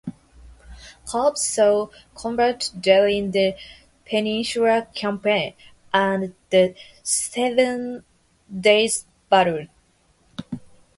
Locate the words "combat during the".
2.15-3.55